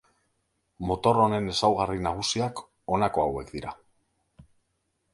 Motor 0.91 1.19
honen 1.25 1.51
ezaugarri 1.53 2.03
nagusiak 2.07 2.65
honako 2.97 3.27
hauek 3.29 3.57
dira. 3.59 3.79